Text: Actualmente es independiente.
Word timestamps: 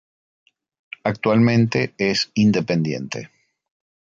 Actualmente 1.03 1.93
es 1.99 2.31
independiente. 2.33 3.29